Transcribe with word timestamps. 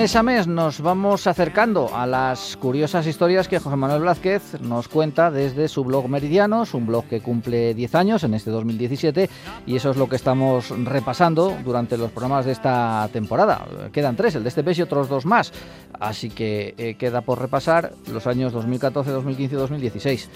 Mes 0.00 0.16
a 0.16 0.22
mes 0.22 0.46
nos 0.46 0.80
vamos 0.80 1.26
acercando 1.26 1.94
a 1.94 2.06
las 2.06 2.56
curiosas 2.56 3.06
historias 3.06 3.48
que 3.48 3.58
José 3.58 3.76
Manuel 3.76 4.00
Blázquez 4.00 4.58
nos 4.62 4.88
cuenta 4.88 5.30
desde 5.30 5.68
su 5.68 5.84
blog 5.84 6.08
Meridianos, 6.08 6.72
un 6.72 6.86
blog 6.86 7.04
que 7.04 7.20
cumple 7.20 7.74
10 7.74 7.94
años 7.96 8.24
en 8.24 8.32
este 8.32 8.50
2017 8.50 9.28
y 9.66 9.76
eso 9.76 9.90
es 9.90 9.98
lo 9.98 10.08
que 10.08 10.16
estamos 10.16 10.70
repasando 10.86 11.54
durante 11.62 11.98
los 11.98 12.10
programas 12.12 12.46
de 12.46 12.52
esta 12.52 13.10
temporada. 13.12 13.66
Quedan 13.92 14.16
tres, 14.16 14.36
el 14.36 14.42
de 14.42 14.48
este 14.48 14.62
mes 14.62 14.78
y 14.78 14.82
otros 14.82 15.10
dos 15.10 15.26
más, 15.26 15.52
así 16.00 16.30
que 16.30 16.74
eh, 16.78 16.94
queda 16.94 17.20
por 17.20 17.38
repasar 17.38 17.92
los 18.10 18.26
años 18.26 18.54
2014, 18.54 19.10
2015 19.10 19.54
y 19.54 19.58
2016 19.58 20.30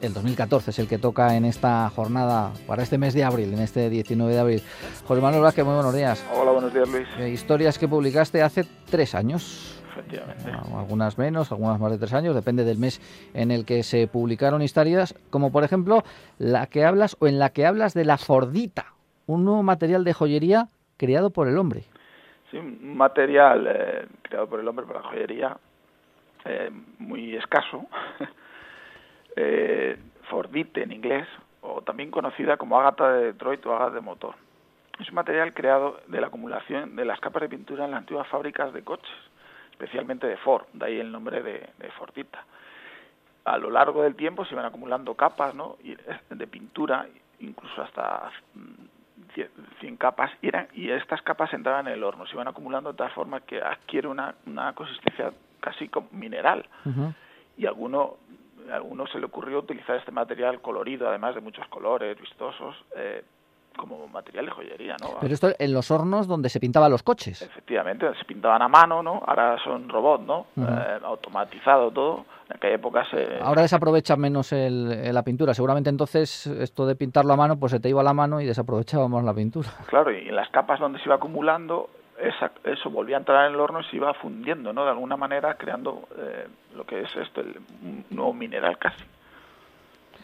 el 0.00 0.14
2014 0.14 0.70
es 0.70 0.78
el 0.78 0.88
que 0.88 0.98
toca 0.98 1.34
en 1.36 1.44
esta 1.44 1.88
jornada 1.90 2.52
para 2.66 2.82
este 2.82 2.98
mes 2.98 3.14
de 3.14 3.24
abril, 3.24 3.52
en 3.52 3.60
este 3.60 3.90
19 3.90 4.32
de 4.32 4.38
abril. 4.38 4.62
José 5.06 5.20
Manuel 5.20 5.42
Vázquez, 5.42 5.64
muy 5.64 5.74
buenos 5.74 5.94
días. 5.94 6.24
Hola, 6.34 6.52
buenos 6.52 6.72
días, 6.72 6.88
Luis. 6.88 7.08
Eh, 7.18 7.30
historias 7.30 7.78
que 7.78 7.88
publicaste 7.88 8.42
hace 8.42 8.64
tres 8.90 9.14
años. 9.14 9.82
Efectivamente. 9.90 10.50
Ah, 10.52 10.62
algunas 10.78 11.18
menos, 11.18 11.50
algunas 11.50 11.80
más 11.80 11.90
de 11.90 11.98
tres 11.98 12.12
años, 12.12 12.34
depende 12.34 12.64
del 12.64 12.78
mes 12.78 13.00
en 13.34 13.50
el 13.50 13.64
que 13.64 13.82
se 13.82 14.06
publicaron 14.06 14.62
historias, 14.62 15.14
como 15.30 15.50
por 15.50 15.64
ejemplo 15.64 16.04
la 16.38 16.66
que 16.66 16.84
hablas 16.84 17.16
o 17.18 17.26
en 17.26 17.38
la 17.38 17.50
que 17.50 17.66
hablas 17.66 17.94
de 17.94 18.04
la 18.04 18.18
Fordita, 18.18 18.92
un 19.26 19.44
nuevo 19.44 19.62
material 19.62 20.04
de 20.04 20.12
joyería 20.12 20.68
creado 20.96 21.30
por 21.30 21.48
el 21.48 21.58
hombre. 21.58 21.84
Sí, 22.50 22.58
un 22.58 22.96
material 22.96 23.66
eh, 23.66 24.06
creado 24.22 24.48
por 24.48 24.60
el 24.60 24.68
hombre 24.68 24.86
para 24.86 25.00
la 25.00 25.08
joyería 25.08 25.56
eh, 26.44 26.70
muy 26.98 27.36
escaso. 27.36 27.86
Eh, 29.40 29.96
Fordite 30.28 30.82
en 30.82 30.92
inglés, 30.92 31.26
o 31.62 31.80
también 31.82 32.10
conocida 32.10 32.56
como 32.56 32.80
ágata 32.80 33.12
de 33.12 33.26
Detroit 33.26 33.64
o 33.66 33.74
ágata 33.74 33.94
de 33.94 34.00
motor. 34.00 34.34
Es 34.98 35.08
un 35.08 35.14
material 35.14 35.54
creado 35.54 36.00
de 36.08 36.20
la 36.20 36.26
acumulación 36.26 36.96
de 36.96 37.04
las 37.04 37.20
capas 37.20 37.42
de 37.42 37.48
pintura 37.48 37.84
en 37.84 37.92
las 37.92 38.00
antiguas 38.00 38.26
fábricas 38.26 38.72
de 38.72 38.82
coches, 38.82 39.14
especialmente 39.70 40.26
de 40.26 40.36
Ford, 40.38 40.66
de 40.72 40.86
ahí 40.86 40.98
el 40.98 41.12
nombre 41.12 41.40
de, 41.42 41.68
de 41.78 41.90
Fordita. 41.92 42.44
A 43.44 43.58
lo 43.58 43.70
largo 43.70 44.02
del 44.02 44.16
tiempo 44.16 44.44
se 44.44 44.54
iban 44.54 44.66
acumulando 44.66 45.14
capas 45.14 45.54
¿no? 45.54 45.76
de 46.30 46.46
pintura, 46.48 47.06
incluso 47.38 47.80
hasta 47.80 48.32
100 49.78 49.96
capas, 49.98 50.32
y, 50.42 50.48
eran, 50.48 50.66
y 50.74 50.90
estas 50.90 51.22
capas 51.22 51.52
entraban 51.54 51.86
en 51.86 51.94
el 51.94 52.02
horno, 52.02 52.26
se 52.26 52.34
iban 52.34 52.48
acumulando 52.48 52.90
de 52.90 52.98
tal 52.98 53.10
forma 53.12 53.40
que 53.40 53.62
adquiere 53.62 54.08
una, 54.08 54.34
una 54.46 54.72
consistencia 54.74 55.32
casi 55.60 55.88
como 55.88 56.08
mineral. 56.10 56.66
Uh 56.84 56.90
-huh. 56.90 57.14
Y 57.56 57.66
alguno 57.66 58.16
a 58.70 59.10
se 59.12 59.18
le 59.18 59.26
ocurrió 59.26 59.58
utilizar 59.60 59.96
este 59.96 60.12
material 60.12 60.60
colorido, 60.60 61.08
además 61.08 61.34
de 61.34 61.40
muchos 61.40 61.66
colores 61.68 62.18
vistosos, 62.20 62.76
eh, 62.96 63.24
como 63.76 64.08
material 64.08 64.46
de 64.46 64.50
joyería, 64.50 64.96
¿no? 65.00 65.18
Pero 65.20 65.32
esto 65.32 65.50
en 65.56 65.72
los 65.72 65.90
hornos 65.90 66.26
donde 66.26 66.48
se 66.48 66.58
pintaban 66.58 66.90
los 66.90 67.02
coches. 67.02 67.40
Efectivamente, 67.40 68.12
se 68.18 68.24
pintaban 68.24 68.60
a 68.60 68.68
mano, 68.68 69.02
¿no? 69.02 69.22
Ahora 69.24 69.56
son 69.62 69.88
robots, 69.88 70.26
¿no? 70.26 70.46
Uh 70.56 70.60
-huh. 70.62 70.96
eh, 70.96 71.00
automatizado 71.04 71.90
todo. 71.92 72.24
En 72.50 72.56
aquella 72.56 72.74
época 72.74 73.04
se... 73.10 73.38
Ahora 73.40 73.62
desaprovecha 73.62 74.16
menos 74.16 74.52
el, 74.52 75.14
la 75.14 75.22
pintura. 75.22 75.54
Seguramente 75.54 75.90
entonces 75.90 76.46
esto 76.46 76.86
de 76.86 76.96
pintarlo 76.96 77.32
a 77.34 77.36
mano, 77.36 77.58
pues 77.58 77.72
se 77.72 77.78
te 77.78 77.88
iba 77.88 78.00
a 78.00 78.04
la 78.04 78.14
mano 78.14 78.40
y 78.40 78.46
desaprovechábamos 78.46 79.22
la 79.22 79.34
pintura. 79.34 79.68
Claro, 79.86 80.10
y 80.10 80.28
en 80.28 80.34
las 80.34 80.48
capas 80.50 80.80
donde 80.80 80.98
se 80.98 81.04
iba 81.04 81.14
acumulando, 81.14 81.88
esa, 82.20 82.52
eso 82.64 82.90
volvía 82.90 83.16
a 83.16 83.20
entrar 83.20 83.46
en 83.46 83.54
el 83.54 83.60
horno 83.60 83.80
y 83.80 83.84
se 83.84 83.96
iba 83.96 84.12
fundiendo, 84.14 84.72
¿no? 84.72 84.84
De 84.84 84.90
alguna 84.90 85.16
manera 85.16 85.54
creando 85.54 86.08
eh, 86.16 86.46
lo 86.76 86.84
que 86.84 87.00
es 87.00 87.16
esto, 87.16 87.40
el, 87.40 87.56
un 87.82 88.04
nuevo 88.10 88.32
mineral 88.32 88.78
casi. 88.78 89.04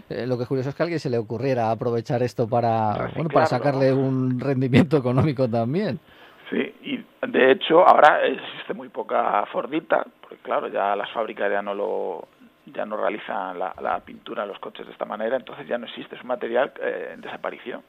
Eh, 0.08 0.26
lo 0.26 0.36
que 0.36 0.42
es 0.42 0.48
curioso 0.48 0.68
es 0.68 0.74
que 0.74 0.82
a 0.82 0.84
alguien 0.84 1.00
se 1.00 1.10
le 1.10 1.18
ocurriera 1.18 1.70
aprovechar 1.70 2.22
esto 2.22 2.48
para, 2.48 3.10
bueno, 3.14 3.30
para 3.30 3.46
sacarle 3.46 3.92
un 3.92 4.38
rendimiento 4.38 4.96
económico 4.96 5.48
también. 5.48 5.98
Sí, 6.50 6.74
y 6.82 7.04
de 7.26 7.52
hecho 7.52 7.86
ahora 7.86 8.24
existe 8.26 8.74
muy 8.74 8.88
poca 8.90 9.46
Fordita, 9.46 10.04
porque 10.20 10.36
claro, 10.38 10.68
ya 10.68 10.94
las 10.94 11.10
fábricas 11.10 11.50
ya 11.50 11.62
no 11.62 11.74
lo 11.74 12.28
ya 12.66 12.86
no 12.86 12.96
realizan 12.96 13.58
la, 13.58 13.74
la 13.80 14.00
pintura 14.00 14.42
en 14.42 14.48
los 14.48 14.58
coches 14.58 14.86
de 14.86 14.92
esta 14.92 15.04
manera, 15.04 15.36
entonces 15.36 15.66
ya 15.66 15.76
no 15.76 15.86
existe, 15.86 16.16
es 16.16 16.22
un 16.22 16.28
material 16.28 16.72
eh, 16.80 17.10
en 17.12 17.20
desaparición 17.20 17.82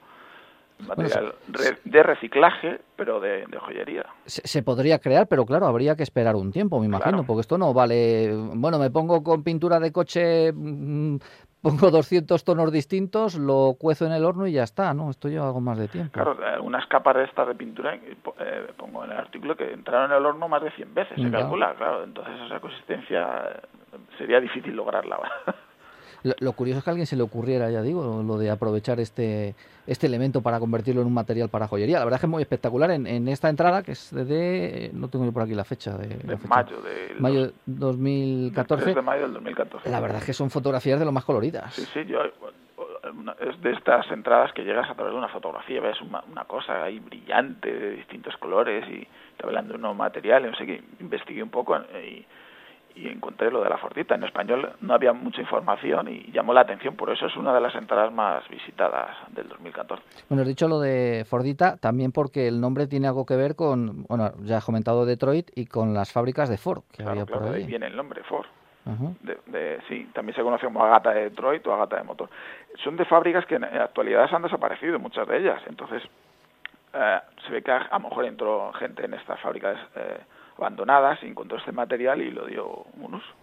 material 0.80 1.36
de 1.84 2.04
reciclaje, 2.04 2.80
pero 2.96 3.20
de, 3.20 3.46
de 3.48 3.58
joyería. 3.60 4.06
Se, 4.26 4.48
se, 4.48 4.64
podría 4.64 5.00
crear, 5.00 5.28
pero 5.28 5.46
claro, 5.46 5.68
habría 5.68 5.96
que 5.96 6.04
esperar 6.04 6.36
un 6.36 6.52
tiempo, 6.52 6.80
me 6.80 6.86
imagino, 6.86 7.12
claro. 7.12 7.28
porque 7.28 7.42
esto 7.42 7.58
no 7.58 7.74
vale. 7.74 8.34
Bueno, 8.54 8.78
me 8.80 8.90
pongo 8.90 9.24
con 9.24 9.44
pintura 9.44 9.80
de 9.80 9.92
coche, 9.92 10.52
mmm, 10.54 11.18
pongo 11.62 11.90
200 11.90 12.44
tonos 12.44 12.72
distintos, 12.72 13.36
lo 13.36 13.76
cuezo 13.80 14.06
en 14.06 14.12
el 14.12 14.24
horno 14.24 14.46
y 14.46 14.54
ya 14.54 14.64
está, 14.64 14.94
¿no? 14.94 15.10
Esto 15.10 15.30
lleva 15.30 15.48
algo 15.48 15.62
más 15.62 15.80
de 15.80 15.88
tiempo. 15.88 16.12
Claro, 16.12 16.38
unas 16.62 16.86
capas 16.88 17.16
de 17.16 17.24
estas 17.24 17.48
de 17.48 17.56
pintura, 17.56 17.96
eh, 17.96 18.68
pongo 18.78 19.04
en 19.04 19.12
el 19.12 19.18
artículo 19.18 19.56
que 19.56 19.74
entraron 19.74 20.12
en 20.12 20.18
el 20.18 20.26
horno 20.26 20.48
más 20.48 20.62
de 20.62 20.72
100 20.72 20.94
veces, 20.94 21.22
se 21.22 21.32
calcula, 21.32 21.74
claro. 21.76 22.04
Entonces 22.04 22.36
esa 22.46 22.60
consistencia 22.60 23.62
sería 24.18 24.40
difícil 24.40 24.76
lograrla. 24.76 25.20
Lo, 26.26 26.34
lo, 26.40 26.54
curioso 26.54 26.80
es 26.80 26.84
que 26.84 26.90
a 26.90 26.94
alguien 26.94 27.06
se 27.06 27.16
le 27.16 27.22
ocurriera, 27.22 27.70
ya 27.70 27.84
digo, 27.84 28.24
lo 28.24 28.38
de 28.40 28.50
aprovechar 28.50 29.00
este, 29.00 29.54
este 29.86 30.08
elemento 30.08 30.42
para 30.42 30.60
convertirlo 30.60 31.02
en 31.02 31.08
un 31.08 31.14
material 31.14 31.50
para 31.50 31.68
joyería. 31.68 32.00
La 32.00 32.06
verdad 32.06 32.18
es 32.18 32.22
que 32.22 32.26
es 32.26 32.32
muy 32.32 32.42
espectacular 32.42 32.90
en, 32.90 33.06
en 33.06 33.28
esta 33.28 33.48
entrada, 33.48 33.84
que 33.84 33.92
es 33.92 34.10
de, 34.10 34.90
no 34.94 35.08
tengo 35.08 35.26
yo 35.26 35.32
por 35.32 35.44
aquí 35.44 35.54
la 35.54 35.64
fecha. 35.66 35.96
De, 35.96 36.08
de 36.08 36.32
la 36.32 36.38
fecha. 36.38 36.50
mayo 36.50 36.82
de 36.82 37.16
mayo 37.20 37.52
2014. 37.68 38.96
de 38.96 39.02
mayo 39.04 39.22
del 39.22 39.34
2014. 39.34 39.90
La 39.90 40.00
verdad 40.00 40.18
es 40.18 40.26
que 40.26 40.34
son 40.34 40.50
fotografías 40.50 40.98
de 40.98 41.06
lo 41.06 41.12
más 41.12 41.26
coloridas. 41.26 41.74
Sí, 41.76 41.86
sí, 41.94 42.06
yo 42.06 42.20
es 43.40 43.62
de 43.62 43.72
estas 43.72 44.10
entradas 44.12 44.52
que 44.54 44.64
llegas 44.64 44.90
a 44.90 44.96
través 44.96 45.14
de 45.14 45.18
una 45.18 45.28
fotografía, 45.28 45.80
ves 45.80 46.02
una, 46.02 46.24
una 46.32 46.46
cosa 46.46 46.84
ahí 46.84 47.00
brillante 47.00 47.72
de 47.72 47.92
distintos 47.92 48.36
colores 48.38 48.84
y 48.90 49.08
te 49.38 49.46
hablan 49.46 49.68
de 49.68 49.76
unos 49.76 49.96
materiales, 49.96 50.52
no 50.52 50.58
sé 50.58 50.66
qué, 50.66 50.84
investigué 51.00 51.44
un 51.44 51.50
poco 51.50 51.78
y 51.78 52.26
y 52.96 53.08
encontré 53.08 53.52
lo 53.52 53.62
de 53.62 53.70
la 53.70 53.78
Fordita. 53.78 54.16
En 54.16 54.24
español 54.24 54.74
no 54.82 54.94
había 54.94 55.14
mucha 55.14 55.42
información 55.42 56.08
y 56.08 56.32
llamó 56.32 56.54
la 56.54 56.62
atención, 56.62 56.96
por 56.96 57.10
eso 57.12 57.26
es 57.28 57.36
una 57.36 57.54
de 57.54 57.62
las 57.62 57.76
entradas 57.76 58.12
más 58.12 58.48
visitadas 58.50 59.16
del 59.34 59.48
2014. 59.50 60.02
Bueno, 60.30 60.42
has 60.42 60.48
dicho 60.48 60.68
lo 60.68 60.80
de 60.80 61.26
Fordita 61.30 61.78
también 61.78 62.12
porque 62.12 62.48
el 62.48 62.62
nombre 62.62 62.88
tiene 62.88 63.08
algo 63.08 63.26
que 63.26 63.36
ver 63.36 63.56
con, 63.56 64.04
bueno, 64.04 64.32
ya 64.44 64.58
has 64.58 64.66
comentado 64.66 65.06
Detroit 65.06 65.50
y 65.56 65.66
con 65.66 65.94
las 65.94 66.12
fábricas 66.12 66.50
de 66.50 66.58
Ford 66.58 66.84
que 66.92 66.98
claro, 66.98 67.12
había 67.12 67.26
claro, 67.26 67.42
por 67.46 67.56
ahí. 67.56 67.62
ahí 67.62 67.68
viene 67.68 67.88
el 67.88 67.96
nombre, 67.96 68.24
Ford. 68.24 68.48
Uh 68.86 68.92
-huh. 68.92 69.16
de, 69.22 69.40
de, 69.48 69.82
sí, 69.90 70.08
también 70.14 70.36
se 70.36 70.44
conoce 70.44 70.66
como 70.66 70.84
Agata 70.86 71.12
de 71.12 71.30
Detroit 71.30 71.66
o 71.66 71.74
Agata 71.74 71.98
de 71.98 72.04
Motor. 72.04 72.30
Son 72.84 72.96
de 72.96 73.06
fábricas 73.06 73.46
que 73.48 73.56
en 73.56 73.62
la 73.62 73.86
actualidad 73.86 74.30
han 74.32 74.44
desaparecido, 74.44 75.00
muchas 75.00 75.28
de 75.28 75.38
ellas. 75.40 75.60
Entonces, 75.68 76.04
eh, 76.94 77.20
se 77.46 77.52
ve 77.52 77.64
que 77.64 77.72
a, 77.72 77.78
a, 77.78 77.98
lo 78.00 78.10
mejor 78.10 78.26
entró 78.26 78.72
gente 78.74 79.04
en 79.04 79.16
estas 79.16 79.40
fábricas 79.40 79.76
eh, 79.96 80.20
abandonadas, 80.58 81.22
encontró 81.24 81.58
este 81.58 81.72
material 81.72 82.22
y 82.22 82.32
lo 82.32 82.46
dio 82.46 82.86
un 83.00 83.16
uso. 83.16 83.34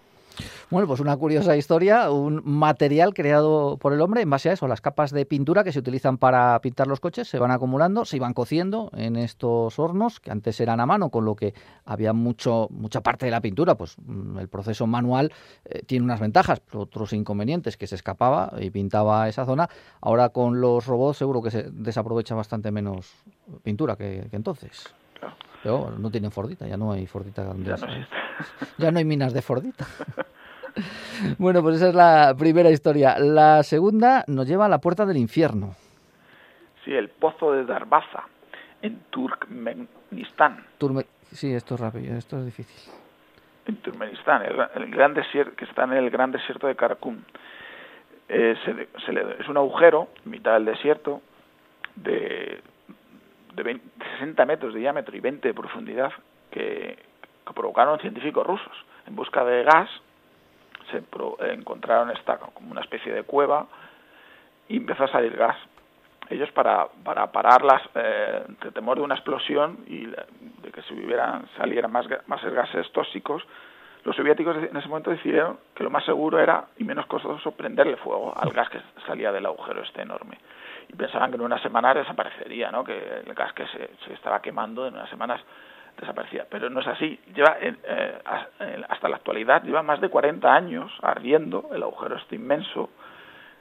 Bueno, 0.70 0.88
pues 0.88 1.00
una 1.00 1.16
curiosa 1.16 1.56
historia, 1.56 2.10
un 2.10 2.40
material 2.44 3.12
creado 3.12 3.76
por 3.76 3.92
el 3.92 4.00
hombre 4.00 4.22
en 4.22 4.30
base 4.30 4.48
a 4.48 4.52
eso, 4.52 4.66
las 4.66 4.80
capas 4.80 5.10
de 5.10 5.26
pintura 5.26 5.64
que 5.64 5.72
se 5.72 5.80
utilizan 5.80 6.16
para 6.16 6.58
pintar 6.60 6.86
los 6.86 7.00
coches 7.00 7.28
se 7.28 7.38
van 7.38 7.50
acumulando, 7.50 8.04
se 8.04 8.16
iban 8.16 8.32
cociendo 8.32 8.90
en 8.94 9.16
estos 9.16 9.78
hornos 9.78 10.20
que 10.20 10.30
antes 10.30 10.58
eran 10.60 10.80
a 10.80 10.86
mano, 10.86 11.10
con 11.10 11.24
lo 11.24 11.36
que 11.36 11.52
había 11.84 12.12
mucho 12.12 12.68
mucha 12.70 13.02
parte 13.02 13.26
de 13.26 13.32
la 13.32 13.40
pintura, 13.40 13.74
pues 13.74 13.96
mm, 13.98 14.38
el 14.38 14.48
proceso 14.48 14.86
manual 14.86 15.32
eh, 15.66 15.82
tiene 15.84 16.04
unas 16.04 16.20
ventajas, 16.20 16.62
otros 16.72 17.12
inconvenientes 17.12 17.76
que 17.76 17.86
se 17.86 17.96
escapaba 17.96 18.52
y 18.58 18.70
pintaba 18.70 19.28
esa 19.28 19.44
zona. 19.44 19.68
Ahora 20.00 20.30
con 20.30 20.60
los 20.60 20.86
robots 20.86 21.18
seguro 21.18 21.42
que 21.42 21.50
se 21.50 21.70
desaprovecha 21.70 22.34
bastante 22.34 22.70
menos 22.70 23.12
pintura 23.62 23.96
que, 23.96 24.26
que 24.30 24.36
entonces. 24.36 24.94
Claro. 25.18 25.36
Pero 25.62 25.90
no 25.98 26.10
tienen 26.10 26.30
Fordita, 26.30 26.66
ya 26.66 26.76
no 26.76 26.92
hay 26.92 27.06
Fordita. 27.06 27.42
Ya 27.42 27.76
no, 27.76 27.86
ya 28.78 28.90
no 28.90 28.98
hay 28.98 29.04
minas 29.04 29.32
de 29.32 29.42
Fordita. 29.42 29.86
bueno, 31.38 31.62
pues 31.62 31.76
esa 31.76 31.88
es 31.88 31.94
la 31.94 32.34
primera 32.36 32.70
historia. 32.70 33.18
La 33.18 33.62
segunda 33.62 34.24
nos 34.26 34.46
lleva 34.46 34.66
a 34.66 34.68
la 34.68 34.78
puerta 34.78 35.06
del 35.06 35.16
infierno. 35.16 35.74
Sí, 36.84 36.92
el 36.92 37.08
pozo 37.10 37.52
de 37.52 37.64
Darbaza, 37.64 38.24
en 38.82 39.00
Turkmenistán. 39.10 40.64
Turme 40.78 41.06
sí, 41.30 41.52
esto 41.52 41.74
es 41.74 41.80
rápido, 41.80 42.16
esto 42.16 42.38
es 42.38 42.46
difícil. 42.46 42.92
En 43.66 43.76
Turkmenistán, 43.76 44.42
el, 44.42 44.60
el 44.74 44.90
gran 44.90 45.14
desierto, 45.14 45.54
que 45.54 45.64
está 45.64 45.84
en 45.84 45.92
el 45.92 46.10
gran 46.10 46.32
desierto 46.32 46.66
de 46.66 46.74
Karakum. 46.74 47.18
Eh, 48.28 48.56
se, 48.64 48.88
se 49.04 49.12
le, 49.12 49.40
es 49.40 49.48
un 49.48 49.56
agujero, 49.56 50.08
mitad 50.24 50.54
del 50.54 50.64
desierto, 50.64 51.22
de, 51.96 52.60
de 53.54 53.62
20, 53.62 54.04
60 54.18 54.46
metros 54.46 54.74
de 54.74 54.80
diámetro 54.80 55.16
y 55.16 55.20
20 55.20 55.48
de 55.48 55.54
profundidad, 55.54 56.12
que, 56.50 56.98
que 57.46 57.52
provocaron 57.54 57.98
científicos 58.00 58.46
rusos 58.46 58.84
en 59.06 59.16
busca 59.16 59.44
de 59.44 59.64
gas 59.64 59.88
se 60.90 61.02
pro, 61.02 61.36
encontraron 61.40 62.10
esta 62.10 62.38
como 62.38 62.70
una 62.70 62.80
especie 62.80 63.12
de 63.12 63.22
cueva 63.22 63.66
y 64.68 64.76
empezó 64.76 65.04
a 65.04 65.08
salir 65.08 65.36
gas. 65.36 65.56
Ellos 66.28 66.50
para, 66.52 66.86
para 67.04 67.30
pararlas, 67.30 67.82
eh, 67.94 68.44
temor 68.72 68.96
de 68.96 69.02
una 69.02 69.14
explosión 69.14 69.78
y 69.86 70.06
de 70.06 70.70
que 70.72 70.82
se 70.82 70.94
hubieran, 70.94 71.46
salieran 71.56 71.90
más, 71.90 72.06
más 72.26 72.42
gases 72.44 72.90
tóxicos, 72.92 73.42
los 74.04 74.16
soviéticos 74.16 74.56
en 74.56 74.76
ese 74.76 74.88
momento 74.88 75.10
decidieron 75.10 75.58
que 75.74 75.84
lo 75.84 75.90
más 75.90 76.04
seguro 76.04 76.38
era 76.38 76.66
y 76.78 76.84
menos 76.84 77.06
costoso 77.06 77.52
prenderle 77.52 77.96
fuego 77.96 78.32
al 78.36 78.50
gas 78.50 78.68
que 78.68 78.80
salía 79.06 79.30
del 79.30 79.46
agujero 79.46 79.82
este 79.82 80.02
enorme. 80.02 80.38
Y 80.92 80.96
pensaban 80.96 81.30
que 81.30 81.36
en 81.36 81.42
unas 81.42 81.62
semanas 81.62 81.96
desaparecería, 81.96 82.70
¿no? 82.70 82.84
que 82.84 83.22
el 83.26 83.34
gas 83.34 83.52
que 83.52 83.66
se, 83.66 83.90
se 84.06 84.14
estaba 84.14 84.40
quemando 84.42 84.86
en 84.86 84.94
unas 84.94 85.08
semanas 85.10 85.40
desaparecía. 85.98 86.46
Pero 86.48 86.70
no 86.70 86.80
es 86.80 86.86
así. 86.86 87.18
Lleva 87.34 87.56
eh, 87.60 88.22
hasta 88.88 89.08
la 89.08 89.16
actualidad 89.16 89.62
lleva 89.62 89.82
más 89.82 90.00
de 90.00 90.08
40 90.08 90.52
años 90.52 90.90
ardiendo 91.02 91.70
el 91.72 91.82
agujero 91.82 92.16
este 92.16 92.36
inmenso 92.36 92.90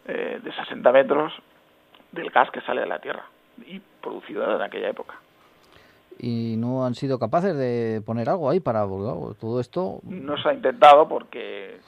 eh, 0.06 0.40
de 0.44 0.52
60 0.54 0.92
metros 0.92 1.34
del 2.12 2.30
gas 2.30 2.50
que 2.52 2.62
sale 2.62 2.82
de 2.82 2.88
la 2.88 3.00
Tierra 3.00 3.26
y 3.66 3.80
producido 4.02 4.56
en 4.56 4.62
aquella 4.62 4.90
época 4.90 5.16
y 6.22 6.56
no 6.58 6.86
han 6.86 6.94
sido 6.94 7.18
capaces 7.18 7.56
de 7.58 8.02
poner 8.06 8.30
algo 8.30 8.50
ahí 8.50 8.60
para 8.60 8.82
todo 8.84 9.60
esto. 9.60 10.02
No 10.04 10.38
se 10.38 10.50
ha 10.50 10.54
intentado 10.54 11.08
porque, 11.08 11.80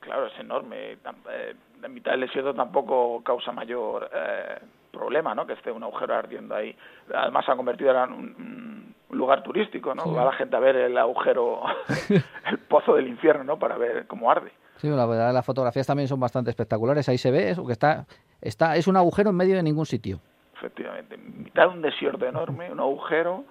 claro, 0.00 0.26
es 0.26 0.38
enorme. 0.40 0.92
Eh, 0.92 1.54
la 1.82 1.88
mitad 1.88 2.12
del 2.12 2.22
desierto 2.22 2.54
tampoco 2.54 3.22
causa 3.22 3.52
mayor 3.52 4.08
eh, 4.14 4.58
problema, 4.90 5.34
¿no? 5.34 5.46
Que 5.46 5.52
esté 5.52 5.70
un 5.70 5.82
agujero 5.82 6.14
ardiendo 6.14 6.54
ahí. 6.54 6.74
Además, 7.14 7.44
se 7.44 7.52
ha 7.52 7.56
convertido 7.56 7.90
en 8.04 8.12
un, 8.12 8.94
lugar 9.10 9.42
turístico, 9.42 9.94
¿no? 9.94 10.10
Va 10.14 10.24
la 10.24 10.32
gente 10.32 10.56
a 10.56 10.60
ver 10.60 10.74
el 10.74 10.96
agujero, 10.96 11.60
el 12.46 12.58
pozo 12.60 12.94
del 12.94 13.08
infierno, 13.08 13.44
¿no? 13.44 13.58
Para 13.58 13.76
ver 13.76 14.06
cómo 14.06 14.30
arde. 14.30 14.50
Sí, 14.76 14.88
la 14.88 15.04
verdad, 15.04 15.34
las 15.34 15.44
fotografías 15.44 15.86
también 15.86 16.08
son 16.08 16.18
bastante 16.18 16.48
espectaculares. 16.48 17.06
Ahí 17.10 17.18
se 17.18 17.30
ve 17.30 17.50
eso, 17.50 17.66
que 17.66 17.72
está, 17.72 18.06
está, 18.40 18.74
es 18.76 18.88
un 18.88 18.96
agujero 18.96 19.28
en 19.28 19.36
medio 19.36 19.56
de 19.56 19.62
ningún 19.62 19.84
sitio 19.84 20.18
efectivamente. 20.62 21.16
En 21.16 21.42
mitad 21.42 21.64
de 21.64 21.68
un 21.74 21.82
desierto 21.82 22.24
enorme, 22.24 22.70
un 22.70 22.80
agujero 22.80 23.44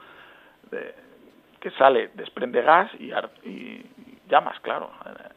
que 1.59 1.71
sale, 1.71 2.11
desprende 2.15 2.61
gas 2.61 2.89
y, 2.97 3.11
y, 3.47 3.85
llamas, 4.29 4.59
claro, 4.61 4.89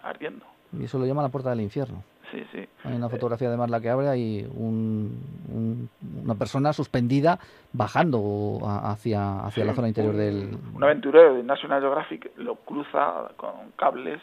ardiendo. 0.03 0.47
Y 0.73 0.85
eso 0.85 0.99
lo 0.99 1.07
llama 1.07 1.23
la 1.23 1.29
puerta 1.29 1.51
del 1.51 1.61
infierno. 1.61 2.03
Sí, 2.35 2.45
sí. 2.51 2.69
Hay 2.83 2.95
una 2.95 3.09
fotografía 3.09 3.47
además 3.47 3.71
la 3.71 3.81
que 3.81 3.89
abre, 3.89 4.09
hay 4.09 4.45
un, 4.57 5.89
una 6.25 6.35
persona 6.35 6.73
suspendida 6.73 7.39
bajando 7.73 8.59
hacia, 8.65 9.45
hacia 9.45 9.65
la 9.65 9.75
zona 9.75 9.87
interior 9.87 10.17
del... 10.17 10.59
Un 10.75 10.83
aventurero 10.83 11.35
de 11.35 11.45
National 11.45 11.81
Geographic 11.81 12.33
lo 12.39 12.57
cruza 12.57 13.31
con 13.37 13.71
cables 13.77 14.21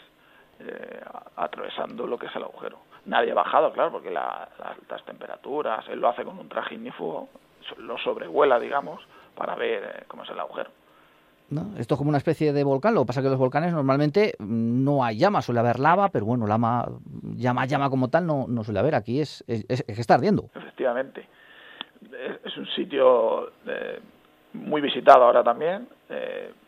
eh, 0.59 1.01
atravesando 1.37 2.05
lo 2.05 2.19
que 2.19 2.27
es 2.27 2.35
el 2.35 2.43
agujero. 2.43 2.79
Nadie 3.05 3.31
ha 3.31 3.35
bajado, 3.35 3.71
claro, 3.71 3.93
porque 3.93 4.11
las 4.11 4.49
altas 4.61 5.05
temperaturas, 5.05 5.87
él 5.87 6.01
lo 6.01 6.09
hace 6.09 6.25
con 6.25 6.37
un 6.37 6.49
traje 6.49 6.75
ignífugo, 6.75 7.29
lo 7.77 7.97
sobrevuela, 7.97 8.59
digamos, 8.59 9.01
para 9.35 9.55
ver 9.55 9.83
eh, 9.83 10.03
cómo 10.07 10.23
es 10.23 10.29
el 10.29 10.39
agujero. 10.39 10.69
¿No? 11.51 11.77
Esto 11.77 11.95
es 11.95 11.97
como 11.97 12.09
una 12.09 12.17
especie 12.17 12.53
de 12.53 12.63
volcán, 12.63 12.95
lo 12.95 13.01
que 13.01 13.07
pasa 13.07 13.19
es 13.19 13.25
que 13.25 13.29
los 13.29 13.37
volcanes 13.37 13.73
normalmente 13.73 14.35
no 14.39 15.03
hay 15.03 15.17
llama, 15.17 15.41
suele 15.41 15.59
haber 15.59 15.79
lava, 15.79 16.07
pero 16.09 16.25
bueno, 16.25 16.47
lama, 16.47 16.87
llama, 17.35 17.65
llama 17.65 17.89
como 17.89 18.07
tal 18.07 18.25
no, 18.25 18.45
no 18.47 18.63
suele 18.63 18.79
haber, 18.79 18.95
aquí 18.95 19.19
es, 19.19 19.43
es, 19.47 19.83
que 19.83 19.91
está 19.91 20.13
ardiendo. 20.13 20.49
Efectivamente, 20.55 21.27
es, 22.45 22.57
un 22.57 22.65
sitio 22.67 23.49
eh, 23.67 23.99
muy 24.53 24.81
visitado 24.81 25.25
ahora 25.25 25.43
también, 25.43 25.89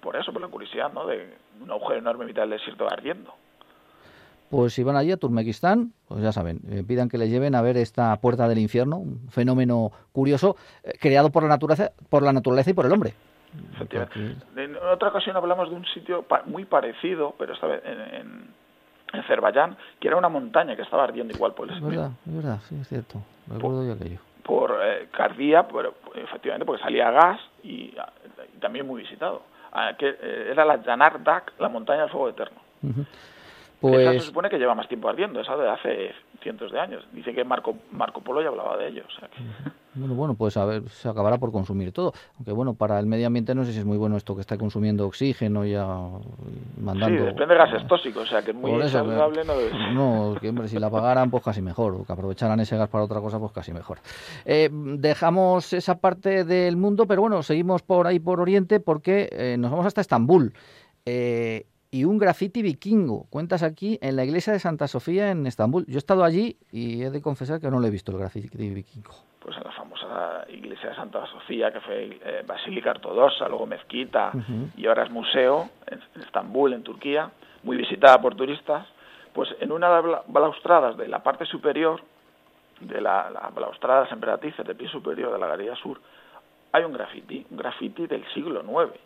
por 0.02 0.18
eso, 0.18 0.34
por 0.34 0.42
la 0.42 0.50
curiosidad, 0.50 0.92
¿no? 0.92 1.08
De 1.08 1.34
un 1.62 1.72
agujero 1.72 2.00
enorme 2.00 2.24
en 2.24 2.28
mitad 2.28 2.42
del 2.42 2.52
desierto 2.52 2.86
ardiendo. 2.86 3.34
Pues 4.54 4.74
si 4.74 4.84
van 4.84 4.96
allí 4.96 5.12
a 5.12 5.18
Turmequistán, 5.18 5.94
pues 6.08 6.22
ya 6.22 6.32
saben, 6.32 6.60
eh, 6.70 6.84
pidan 6.88 7.10
que 7.10 7.18
les 7.18 7.32
lleven 7.32 7.56
a 7.56 7.64
ver 7.64 7.76
esta 7.76 8.16
puerta 8.18 8.48
del 8.48 8.60
infierno, 8.60 8.98
un 8.98 9.28
fenómeno 9.30 9.92
curioso 10.12 10.58
eh, 10.84 10.94
creado 11.02 11.32
por 11.32 11.42
la 11.42 11.50
naturaleza, 11.50 11.92
por 12.08 12.22
la 12.22 12.34
naturaleza 12.34 12.70
y 12.70 12.74
por 12.74 12.86
el 12.86 12.92
hombre. 12.92 13.14
En 14.56 14.76
otra 14.78 15.10
ocasión 15.10 15.36
hablamos 15.36 15.70
de 15.70 15.76
un 15.76 15.86
sitio 15.86 16.26
muy 16.46 16.66
parecido, 16.66 17.36
pero 17.38 17.54
esta 17.54 17.68
vez 17.68 17.82
en, 17.86 18.00
en, 18.00 18.64
Azerbaiyán, 19.14 19.78
que 20.00 20.08
era 20.08 20.18
una 20.18 20.30
montaña 20.30 20.76
que 20.76 20.82
estaba 20.82 21.04
ardiendo 21.04 21.36
igual 21.36 21.54
por 21.54 21.70
el 21.70 21.76
Es 21.76 21.84
verdad, 21.84 22.12
es 22.26 22.36
verdad, 22.36 22.60
sí, 22.68 22.76
es 22.82 22.88
cierto. 22.88 23.22
Recuerdo 23.48 23.86
yo 23.86 23.94
aquello. 23.94 24.20
Por 24.44 24.76
eh, 24.84 25.08
cardía, 25.12 25.68
pero, 25.68 25.94
efectivamente, 26.16 26.66
porque 26.66 26.82
salía 26.82 27.12
gas 27.12 27.40
y, 27.64 27.94
también 28.60 28.88
muy 28.88 29.04
visitado. 29.04 29.44
Ah, 29.72 29.94
que, 29.98 30.18
era 30.50 30.66
la 30.66 30.82
Janardak, 30.82 31.54
la 31.60 31.70
montaña 31.70 32.02
del 32.02 32.10
fuego 32.10 32.30
eterno. 32.30 32.60
Esa 33.92 33.98
se 33.98 34.18
pues 34.18 34.24
supone 34.24 34.50
que 34.50 34.58
lleva 34.58 34.76
más 34.76 34.88
tiempo 34.88 35.10
ardiendo, 35.10 35.42
esa 35.42 35.58
de 35.58 35.70
hace 35.70 36.16
cientos 36.42 36.72
de 36.72 36.80
años. 36.80 37.06
Dice 37.12 37.34
que 37.34 37.44
Marco, 37.44 37.76
Marco 37.92 38.22
Polo 38.22 38.42
ya 38.42 38.48
hablaba 38.48 38.78
de 38.78 38.88
ello. 38.88 39.04
Bueno, 39.96 40.16
bueno, 40.16 40.34
pues 40.36 40.58
a 40.58 40.66
ver, 40.66 40.90
se 40.90 41.08
acabará 41.08 41.38
por 41.38 41.52
consumir 41.52 41.92
todo. 41.92 42.14
Aunque 42.38 42.52
bueno, 42.52 42.74
para 42.74 43.00
el 43.00 43.06
medio 43.06 43.28
ambiente 43.28 43.54
no 43.54 43.64
sé 43.64 43.74
si 43.74 43.80
es 43.80 43.86
muy 43.86 43.98
bueno 43.98 44.18
esto 44.18 44.36
que 44.36 44.42
está 44.42 44.58
consumiendo 44.58 45.06
oxígeno 45.06 45.66
ya 45.66 45.86
mandando... 46.82 47.18
Sí, 47.18 47.26
depende 47.26 47.54
de 47.54 47.60
gases 47.60 47.88
tóxicos, 47.88 48.24
o 48.24 48.26
sea 48.26 48.42
que 48.42 48.52
es 48.52 48.58
muy 48.58 48.90
saludable. 48.90 49.44
no, 49.94 50.36
que 50.42 50.50
hombre, 50.50 50.68
si 50.68 50.80
la 50.80 50.90
pagaran 50.90 51.30
pues 51.30 51.44
casi 51.44 51.62
mejor, 51.62 51.94
o 51.96 52.06
que 52.06 52.14
aprovecharan 52.14 52.60
ese 52.60 52.78
gas 52.78 52.90
para 52.90 53.04
otra 53.04 53.22
cosa 53.22 53.40
pues 53.40 53.52
casi 53.52 53.74
mejor. 53.74 54.00
Eh, 54.46 54.70
dejamos 54.72 55.74
esa 55.74 56.00
parte 56.00 56.44
del 56.44 56.78
mundo, 56.78 57.06
pero 57.06 57.22
bueno, 57.22 57.44
seguimos 57.44 57.82
por 57.82 58.08
ahí 58.08 58.20
por 58.20 58.40
Oriente 58.40 58.80
porque 58.80 59.30
eh, 59.32 59.58
nos 59.58 59.72
vamos 59.72 59.86
hasta 59.86 60.02
Estambul. 60.02 60.54
Eh, 61.06 61.66
y 61.94 62.06
un 62.06 62.18
graffiti 62.18 62.64
vikingo. 62.64 63.28
Cuentas 63.30 63.62
aquí 63.62 64.00
en 64.02 64.16
la 64.16 64.26
iglesia 64.26 64.52
de 64.52 64.58
Santa 64.58 64.88
Sofía 64.88 65.30
en 65.30 65.46
Estambul. 65.46 65.86
Yo 65.86 65.94
he 65.94 65.98
estado 66.00 66.24
allí 66.24 66.58
y 66.72 67.04
he 67.04 67.12
de 67.12 67.22
confesar 67.22 67.62
que 67.62 67.70
no 67.70 67.80
lo 67.80 67.86
he 67.86 67.92
visto 67.92 68.12
el 68.12 68.18
graffiti 68.18 68.72
vikingo. 68.72 69.12
Pues 69.40 69.56
en 69.58 69.64
la 69.64 69.72
famosa 69.74 70.44
iglesia 70.50 70.90
de 70.90 70.96
Santa 70.96 71.24
Sofía, 71.28 71.72
que 71.72 71.80
fue 71.82 72.20
eh, 72.26 72.44
basílica 72.48 72.90
ortodoxa, 72.90 73.48
luego 73.48 73.68
mezquita 73.68 74.32
y 74.76 74.88
ahora 74.88 75.04
es 75.04 75.12
museo 75.12 75.70
en, 75.86 76.02
Estambul, 76.20 76.74
en 76.74 76.82
Turquía, 76.82 77.30
muy 77.62 77.78
visitada 77.78 78.20
por 78.20 78.34
turistas. 78.34 78.88
Pues 79.32 79.50
en 79.60 79.72
una 79.72 80.02
de 80.02 80.08
las 80.10 80.22
balaustradas 80.26 80.98
de 80.98 81.08
la 81.08 81.22
parte 81.22 81.46
superior, 81.46 82.02
de 82.80 83.02
la, 83.02 83.30
la 83.30 83.52
balaustrada 83.54 84.08
emperatices 84.10 84.66
del 84.66 84.76
pie 84.76 84.90
superior 84.90 85.32
de 85.32 85.38
la 85.38 85.46
galería 85.46 85.76
sur, 85.76 86.02
hay 86.72 86.86
un 86.86 86.94
graffiti, 86.94 87.46
un 87.52 87.58
graffiti 87.58 88.08
del 88.08 88.26
siglo 88.34 88.64
IX 88.64 89.00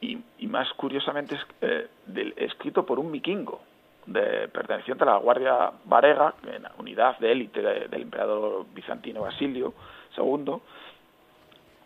y, 0.00 0.46
más 0.46 0.72
curiosamente 0.74 1.36
es, 1.36 1.46
eh, 1.60 1.88
escrito 2.36 2.84
por 2.84 2.98
un 2.98 3.12
vikingo 3.12 3.60
de, 4.06 4.48
perteneciente 4.48 5.04
a 5.04 5.06
la 5.06 5.16
Guardia 5.18 5.70
Varega, 5.84 6.34
en 6.46 6.62
la 6.62 6.72
unidad 6.78 7.18
de 7.18 7.30
élite 7.30 7.60
del 7.60 8.02
emperador 8.02 8.66
bizantino 8.74 9.22
Basilio 9.22 9.74
II, 10.16 10.54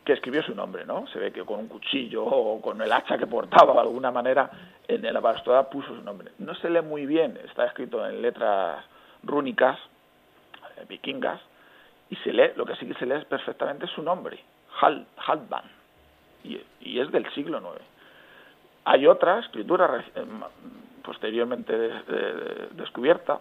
que 0.04 0.12
escribió 0.12 0.42
su 0.42 0.54
nombre, 0.54 0.84
¿no? 0.84 1.06
Se 1.08 1.18
ve 1.18 1.32
que 1.32 1.44
con 1.44 1.60
un 1.60 1.68
cuchillo 1.68 2.24
o 2.24 2.60
con 2.60 2.80
el 2.80 2.92
hacha 2.92 3.18
que 3.18 3.26
portaba 3.26 3.72
de 3.74 3.80
alguna 3.80 4.10
manera 4.10 4.50
en 4.86 5.02
la 5.12 5.20
balustrada 5.20 5.68
puso 5.68 5.88
su 5.88 6.02
nombre. 6.02 6.32
No 6.38 6.54
se 6.54 6.70
lee 6.70 6.82
muy 6.82 7.06
bien, 7.06 7.38
está 7.44 7.66
escrito 7.66 8.06
en 8.06 8.22
letras 8.22 8.84
rúnicas, 9.22 9.78
eh, 10.76 10.84
vikingas, 10.88 11.40
y 12.10 12.16
se 12.16 12.32
lee, 12.32 12.50
lo 12.56 12.66
que 12.66 12.76
sí 12.76 12.86
que 12.86 12.94
se 12.94 13.06
lee 13.06 13.14
es 13.14 13.24
perfectamente 13.24 13.86
su 13.86 14.02
nombre, 14.02 14.38
Hal, 14.80 15.06
Halban, 15.26 15.64
y, 16.44 16.60
y 16.80 17.00
es 17.00 17.10
del 17.10 17.28
siglo 17.32 17.58
IX. 17.58 17.93
Hay 18.84 19.06
otra 19.06 19.40
escritura 19.40 20.04
eh, 20.14 20.24
posteriormente 21.02 21.72
descubierta, 22.72 23.40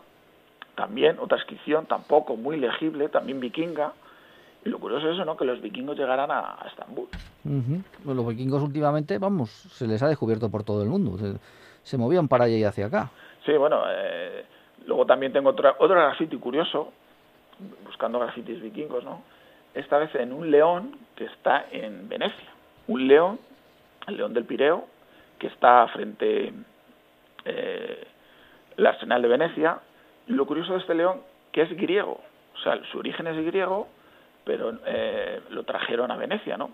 también 0.76 1.18
otra 1.20 1.38
inscripción, 1.38 1.86
tampoco 1.86 2.36
muy 2.36 2.58
legible, 2.58 3.10
también 3.10 3.40
vikinga, 3.40 3.94
y 4.66 4.70
lo 4.70 4.80
curioso 4.80 5.08
es 5.10 5.16
eso, 5.16 5.26
¿no? 5.26 5.36
Que 5.36 5.46
los 5.46 5.62
vikingos 5.62 5.98
llegaran 5.98 6.32
a, 6.32 6.58
Estambul. 6.68 7.08
Pues 7.44 8.16
los 8.16 8.28
vikingos 8.28 8.64
últimamente, 8.64 9.18
vamos, 9.18 9.50
se 9.50 9.88
les 9.88 10.02
ha 10.02 10.08
descubierto 10.08 10.50
por 10.50 10.64
todo 10.64 10.82
el 10.84 10.90
mundo. 10.90 11.18
Se, 11.84 11.98
movían 11.98 12.30
para 12.30 12.46
allá 12.46 12.56
y 12.56 12.64
hacia 12.64 12.86
acá. 12.86 13.12
Sí, 13.46 13.52
bueno, 13.58 13.84
eh, 13.90 14.46
luego 14.86 15.06
también 15.06 15.34
tengo 15.34 15.50
otra, 15.50 15.76
otro 15.80 15.96
grafiti 15.96 16.38
curioso, 16.38 16.94
buscando 17.86 18.20
grafitis 18.20 18.62
vikingos, 18.62 19.04
¿no? 19.04 19.22
Esta 19.74 19.98
vez 19.98 20.16
en 20.16 20.32
un 20.32 20.50
león 20.50 20.98
que 21.16 21.26
está 21.26 21.66
en 21.72 22.08
Venecia. 22.08 22.50
Un 22.88 23.08
león, 23.08 23.40
el 24.08 24.18
león 24.18 24.34
del 24.34 24.46
Pireo, 24.46 24.86
que 25.44 25.50
está 25.50 25.86
frente 25.90 26.54
eh, 27.44 28.08
Arsenal 28.78 29.22
de 29.22 29.28
Venecia. 29.28 29.78
Lo 30.28 30.46
curioso 30.46 30.72
de 30.72 30.80
este 30.80 30.96
león, 30.96 31.20
que 31.52 31.64
es 31.64 31.70
griego, 31.76 32.22
o 32.56 32.60
sea, 32.64 32.80
su 32.90 33.00
origen 33.00 33.28
es 33.28 33.46
griego, 33.46 33.90
pero 34.46 34.80
eh, 34.86 35.42
lo 35.50 35.66
trajeron 35.66 36.12
a 36.12 36.16
Venecia, 36.16 36.56
¿no? 36.56 36.70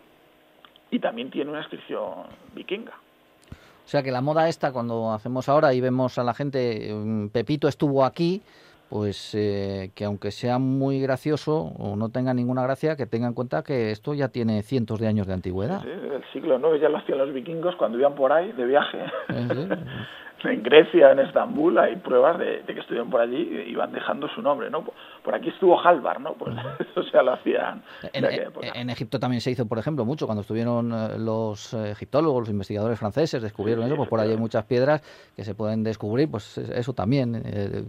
Y 0.92 1.00
también 1.00 1.32
tiene 1.32 1.50
una 1.50 1.62
inscripción 1.62 2.28
vikinga. 2.54 2.94
O 2.94 3.88
sea 3.88 4.04
que 4.04 4.12
la 4.12 4.22
moda 4.22 4.48
esta, 4.48 4.72
cuando 4.72 5.12
hacemos 5.14 5.50
ahora 5.50 5.74
y 5.74 5.82
vemos 5.82 6.20
a 6.20 6.24
la 6.24 6.36
gente, 6.36 6.94
mm, 6.94 7.30
Pepito 7.30 7.68
estuvo 7.68 8.06
aquí, 8.06 8.44
pues 8.90 9.36
eh, 9.36 9.92
que 9.96 10.06
aunque 10.06 10.32
sea 10.32 10.58
muy 10.58 11.00
gracioso 11.00 11.72
o 11.78 11.96
no 11.96 12.10
tenga 12.10 12.34
ninguna 12.34 12.64
gracia, 12.64 12.96
que 12.96 13.06
tenga 13.06 13.28
en 13.28 13.34
cuenta 13.34 13.64
que 13.64 13.92
esto 13.92 14.14
ya 14.14 14.30
tiene 14.30 14.62
cientos 14.64 15.00
de 15.00 15.08
años 15.08 15.28
de 15.28 15.34
antigüedad. 15.34 15.82
Sí, 15.82 15.90
del 15.90 16.24
siglo 16.34 16.58
IX 16.58 16.82
ya 16.82 16.90
lo 16.90 16.98
hacían 16.98 17.20
los 17.20 17.34
vikingos 17.34 17.76
cuando 17.76 18.00
iban 18.00 18.16
por 18.16 18.32
ahí 18.32 18.52
de 18.52 18.66
viaje. 18.66 18.98
en 20.44 20.64
Grecia, 20.64 21.12
en 21.12 21.20
Estambul, 21.20 21.78
hay 21.78 21.96
pruebas 21.98 22.40
de, 22.40 22.64
que 22.66 22.80
estuvieron 22.80 23.10
por 23.10 23.22
allí 23.22 23.64
y 23.68 23.76
van 23.76 23.92
dejando 23.92 24.28
su 24.30 24.42
nombre, 24.42 24.70
¿no? 24.70 24.84
Por 25.24 25.36
aquí 25.36 25.50
estuvo 25.50 25.80
Halvar, 25.80 26.22
¿no? 26.22 26.34
Pues 26.34 26.56
eso 26.80 27.04
se 27.12 27.24
lo 27.24 27.34
hacían. 27.34 27.84
En, 28.14 28.26
en, 28.26 28.90
Egipto 28.90 29.20
también 29.20 29.42
se 29.42 29.52
hizo, 29.52 29.68
por 29.68 29.78
ejemplo, 29.78 30.06
mucho 30.06 30.26
cuando 30.26 30.42
estuvieron 30.42 30.92
eh, 30.94 31.18
los 31.18 31.74
eh, 31.74 31.92
egiptólogos, 31.92 32.42
los 32.42 32.50
investigadores 32.50 32.98
franceses, 32.98 33.42
descubrieron 33.42 33.86
eso, 33.86 33.96
pues 33.96 34.10
por 34.10 34.20
ahí 34.20 34.32
hay 34.32 34.38
muchas 34.38 34.66
piedras 34.66 35.02
que 35.36 35.44
se 35.44 35.56
pueden 35.56 35.84
descubrir, 35.84 36.30
pues 36.30 36.58
eso 36.58 36.94
también. 36.94 37.42
Eh, 37.46 37.84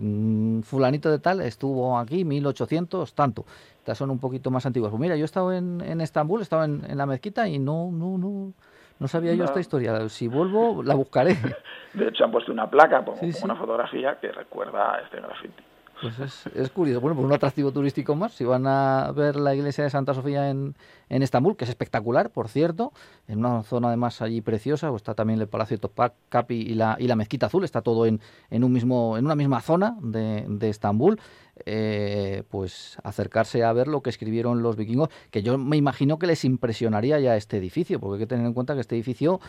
fulanito 0.62 1.11
de 1.11 1.19
tal 1.19 1.40
estuvo 1.40 1.99
aquí, 1.99 2.25
1800, 2.25 3.14
tanto. 3.14 3.45
Estas 3.78 3.99
son 3.99 4.11
un 4.11 4.19
poquito 4.19 4.50
más 4.50 4.66
antiguas. 4.66 4.90
Pues 4.90 5.00
mira, 5.00 5.16
yo 5.16 5.23
he 5.23 5.25
estado 5.25 5.52
en, 5.52 5.80
en 5.80 6.00
Estambul, 6.00 6.40
he 6.40 6.42
estado 6.42 6.64
en, 6.64 6.85
en 6.88 6.99
la 6.99 7.07
mezquita 7.07 7.49
y 7.49 7.59
no, 7.59 7.90
no, 7.92 8.19
no 8.19 8.52
no 9.00 9.09
sabía 9.09 9.35
yo 9.35 9.45
esta 9.45 9.61
historia. 9.61 10.09
Si 10.09 10.28
vuelvo, 10.28 10.83
la 10.83 10.95
buscaré. 10.95 11.37
De 11.95 12.09
hecho, 12.09 12.25
han 12.25 12.30
puesto 12.30 12.52
una 12.52 12.71
placa, 12.71 13.04
una 13.42 13.57
fotografía 13.57 14.19
que 14.21 14.30
recuerda 14.30 14.95
a 14.95 15.00
este 15.00 15.16
graffiti. 15.16 15.64
Pues 16.00 16.19
es, 16.19 16.47
es, 16.54 16.71
curioso. 16.71 17.00
Bueno, 17.00 17.14
pues 17.14 17.26
un 17.26 17.33
atractivo 17.33 17.73
turístico 17.73 18.14
más. 18.14 18.33
Si 18.33 18.45
van 18.45 18.66
a 18.66 19.12
ver 19.12 19.37
la 19.37 19.54
iglesia 19.54 19.85
de 19.85 19.90
Santa 19.90 20.14
Sofía 20.14 20.49
en, 20.49 20.75
Estambul, 21.09 21.57
que 21.57 21.64
es 21.64 21.71
espectacular, 21.71 22.30
por 22.30 22.49
cierto, 22.49 22.92
en 23.28 23.40
una 23.40 23.62
zona 23.64 23.88
además 23.88 24.23
allí 24.23 24.40
preciosa, 24.40 24.88
pues 24.88 25.00
está 25.00 25.14
también 25.14 25.40
el 25.40 25.49
Palacio 25.49 25.76
de 25.76 26.54
y 26.54 26.75
la, 26.75 26.97
y 26.99 27.07
la 27.07 27.16
Mezquita 27.16 27.47
Azul, 27.47 27.64
está 27.64 27.83
todo 27.83 28.07
en, 28.07 28.21
en, 28.50 28.64
un 28.64 28.73
mismo, 28.73 29.19
en 29.19 29.26
una 29.26 29.35
misma 29.35 29.61
zona 29.61 29.97
de, 30.00 30.47
de 30.49 30.69
Estambul. 30.69 31.21
Eh, 31.66 32.42
pues 32.49 32.97
acercarse 33.02 33.64
a 33.64 33.73
ver 33.75 33.87
lo 33.87 34.00
que 34.00 34.09
escribieron 34.09 34.62
los 34.62 34.76
vikingos, 34.76 35.11
que 35.30 35.42
yo 35.42 35.59
me 35.59 35.76
imagino 35.76 36.19
que 36.19 36.26
les 36.26 36.47
impresionaría 36.47 37.21
ya 37.21 37.37
este 37.37 37.59
edificio, 37.59 38.00
porque 38.00 38.14
hay 38.14 38.21
que 38.21 38.26
tener 38.26 38.47
en 38.47 38.54
cuenta 38.54 38.75
que 38.75 38.80
este 38.80 38.95
edificio 38.95 39.40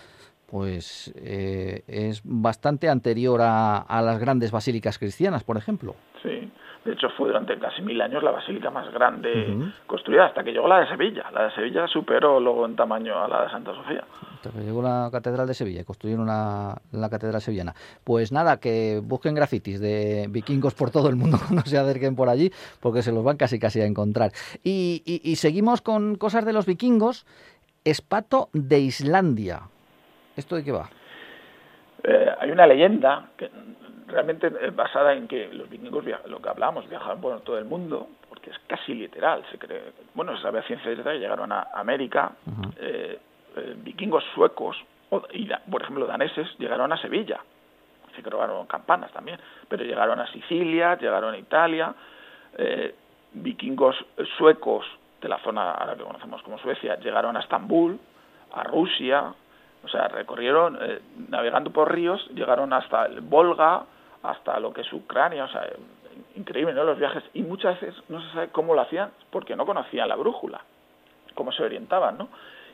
pues 0.51 1.13
eh, 1.15 1.83
es 1.87 2.21
bastante 2.25 2.89
anterior 2.89 3.39
a, 3.41 3.77
a, 3.77 4.01
las 4.01 4.19
grandes 4.19 4.51
basílicas 4.51 4.97
cristianas, 4.97 5.45
por 5.45 5.55
ejemplo. 5.55 5.95
Sí, 6.21 6.40
de 6.83 6.93
hecho 6.93 7.09
fue 7.11 7.27
durante 7.27 7.57
casi 7.59 7.81
mil 7.83 8.01
años 8.01 8.23
la 8.23 8.31
basílica 8.31 8.71
más 8.71 8.91
grande 8.91 9.71
construida, 9.85 10.25
hasta 10.25 10.43
que 10.43 10.51
llegó 10.51 10.67
la 10.67 10.79
de 10.79 10.87
Sevilla. 10.87 11.29
La 11.31 11.43
de 11.43 11.51
Sevilla 11.51 11.87
superó 11.87 12.39
luego 12.39 12.65
en 12.65 12.75
tamaño 12.75 13.23
a 13.23 13.27
la 13.27 13.43
de 13.43 13.51
Santa 13.51 13.75
Sofía. 13.75 14.03
Hasta 14.33 14.49
que 14.49 14.61
llegó 14.61 14.81
la 14.81 15.09
Catedral 15.11 15.45
de 15.45 15.53
Sevilla 15.53 15.81
y 15.81 15.83
construyeron 15.83 16.25
la, 16.25 16.75
la, 16.91 17.09
Catedral 17.09 17.39
Sevillana. 17.39 17.75
Pues 18.03 18.31
nada, 18.31 18.57
que 18.57 18.99
busquen 19.03 19.35
grafitis 19.35 19.79
de 19.79 20.25
vikingos 20.29 20.73
por 20.73 20.89
todo 20.89 21.07
el 21.07 21.15
mundo 21.15 21.37
cuando 21.47 21.61
se 21.63 21.77
acerquen 21.77 22.15
por 22.15 22.29
allí, 22.29 22.51
porque 22.79 23.03
se 23.03 23.11
los 23.11 23.23
van 23.23 23.37
casi 23.37 23.59
casi 23.59 23.79
a 23.81 23.85
encontrar. 23.85 24.31
Y, 24.63 25.03
y, 25.05 25.21
y 25.29 25.35
seguimos 25.35 25.81
con 25.81 26.15
cosas 26.15 26.45
de 26.45 26.53
los 26.53 26.65
vikingos. 26.65 27.27
Espato 27.83 28.49
de 28.53 28.79
Islandia. 28.79 29.61
¿Esto 30.35 30.55
de 30.55 30.63
qué 30.63 30.71
va? 30.71 30.89
Eh, 32.03 32.29
hay 32.39 32.49
una 32.51 32.65
leyenda 32.65 33.29
que 33.37 33.49
realmente 34.11 34.51
es 34.61 34.75
basada 34.75 35.13
en 35.13 35.27
que 35.27 35.47
los 35.53 35.69
vikingos, 35.69 36.05
lo 36.27 36.41
que 36.41 36.49
hablamos, 36.49 36.87
viajaban 36.89 37.21
por 37.21 37.39
todo 37.41 37.57
el 37.57 37.65
mundo, 37.65 38.07
porque 38.29 38.49
es 38.51 38.59
casi 38.67 38.93
literal. 38.93 39.43
Se 39.51 39.57
cree, 39.57 39.93
bueno, 40.13 40.35
se 40.35 40.43
sabe 40.43 40.59
a 40.59 40.63
ciencia 40.63 40.93
cierta 40.93 41.11
que 41.11 41.19
llegaron 41.19 41.51
a 41.51 41.69
América, 41.73 42.31
eh, 42.77 43.19
eh, 43.55 43.75
vikingos 43.77 44.23
suecos, 44.35 44.77
y 45.31 45.49
por 45.69 45.81
ejemplo 45.81 46.05
daneses, 46.05 46.47
llegaron 46.57 46.91
a 46.93 46.97
Sevilla. 46.97 47.39
Se 48.15 48.21
crearon 48.21 48.65
campanas 48.67 49.11
también, 49.11 49.39
pero 49.67 49.83
llegaron 49.83 50.19
a 50.19 50.27
Sicilia, 50.31 50.97
llegaron 50.97 51.33
a 51.33 51.37
Italia. 51.37 51.93
vikingos 53.33 53.95
suecos 54.37 54.85
de 55.21 55.29
la 55.29 55.37
zona 55.39 55.71
ahora 55.71 55.95
que 55.95 56.03
conocemos 56.03 56.41
como 56.43 56.57
Suecia 56.57 56.97
llegaron 56.99 57.37
a 57.37 57.39
Estambul, 57.39 57.99
a 58.53 58.63
Rusia, 58.63 59.33
o 59.83 59.87
sea, 59.87 60.07
recorrieron, 60.07 60.77
eh, 60.81 61.01
navegando 61.29 61.71
por 61.71 61.93
ríos, 61.93 62.27
llegaron 62.33 62.73
hasta 62.73 63.05
el 63.05 63.21
Volga, 63.21 63.83
hasta 64.23 64.59
lo 64.59 64.73
que 64.73 64.81
es 64.81 64.93
Ucrania, 64.93 65.45
o 65.45 65.47
sea, 65.49 65.67
increíble, 66.35 66.73
¿no? 66.73 66.83
Los 66.83 66.99
viajes. 66.99 67.23
Y 67.33 67.43
muchas 67.43 67.79
veces 67.79 68.01
no 68.09 68.21
se 68.21 68.31
sabe 68.31 68.49
cómo 68.49 68.73
lo 68.73 68.81
hacían 68.81 69.11
porque 69.29 69.55
no 69.55 69.65
conocían 69.65 70.07
la 70.09 70.15
brújula, 70.15 70.61
cómo 71.35 71.51
se 71.51 71.63
orientaban, 71.63 72.17
¿no? 72.17 72.29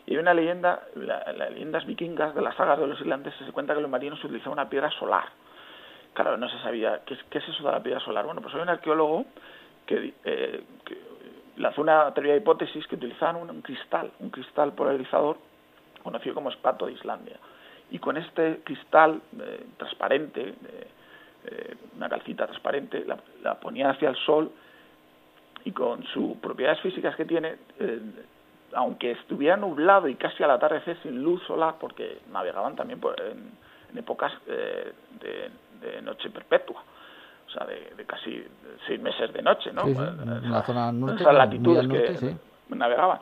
Y 0.05 0.11
hay 0.11 0.17
una 0.17 0.33
leyenda, 0.33 0.83
las 0.95 1.51
leyendas 1.51 1.85
vikingas 1.85 2.33
de 2.33 2.41
las 2.41 2.55
sagas 2.55 2.79
de 2.79 2.87
los 2.87 2.99
irlandeses, 3.01 3.45
se 3.45 3.51
cuenta 3.51 3.75
que 3.75 3.81
los 3.81 3.89
marinos 3.89 4.23
utilizaban 4.23 4.53
una 4.53 4.69
piedra 4.69 4.89
solar. 4.91 5.25
Claro, 6.13 6.37
no 6.37 6.49
se 6.49 6.57
sabía 6.59 7.01
qué, 7.05 7.13
es 7.13 7.47
eso 7.47 7.63
de 7.63 7.71
la 7.71 7.83
piedra 7.83 7.99
solar. 7.99 8.25
Bueno, 8.25 8.41
pues 8.41 8.53
hay 8.55 8.61
un 8.61 8.69
arqueólogo 8.69 9.25
que, 9.85 10.13
eh, 10.23 10.63
que 10.85 10.97
lanzó 11.57 11.81
una 11.81 12.13
teoría 12.13 12.35
hipótesis 12.35 12.87
que 12.87 12.95
utilizaban 12.95 13.35
un 13.35 13.61
cristal, 13.61 14.11
un 14.19 14.29
cristal 14.29 14.73
polarizador 14.73 15.37
conocido 16.03 16.35
como 16.35 16.49
espato 16.49 16.85
de 16.85 16.93
Islandia. 16.93 17.37
Y 17.91 17.99
con 17.99 18.17
este 18.17 18.61
cristal 18.63 19.21
eh, 19.39 19.65
transparente, 19.77 20.41
eh, 20.49 20.87
una 21.95 22.09
calcita 22.09 22.45
transparente, 22.45 23.05
la, 23.43 23.55
ponía 23.55 23.89
hacia 23.89 24.09
el 24.09 24.15
sol 24.17 24.51
y 25.63 25.71
con 25.71 26.03
sus 26.05 26.37
propiedades 26.37 26.79
físicas 26.81 27.15
que 27.15 27.25
tiene, 27.25 27.55
eh, 27.79 28.01
aunque 28.73 29.11
estuviera 29.11 29.57
nublado 29.57 30.07
y 30.07 30.15
casi 30.15 30.43
al 30.43 30.51
atardecer 30.51 30.97
sin 31.01 31.21
luz 31.21 31.41
solar, 31.47 31.75
porque 31.79 32.19
navegaban 32.31 32.75
también 32.75 32.99
en, 33.31 33.97
épocas 33.97 34.31
de, 34.45 36.01
noche 36.01 36.29
perpetua, 36.29 36.83
o 37.47 37.49
sea, 37.49 37.65
de, 37.65 38.05
casi 38.05 38.45
seis 38.85 39.01
meses 39.01 39.33
de 39.33 39.41
noche, 39.41 39.71
¿no? 39.73 39.83
en 39.83 40.51
la 40.51 40.63
zona 40.63 40.91
norte, 40.91 41.21
esas 41.21 41.33
latitudes 41.33 41.87
que 41.87 42.75
navegaban 42.75 43.19